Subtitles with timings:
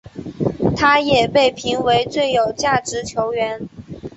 [0.75, 3.69] 他也被评为最有价值球员。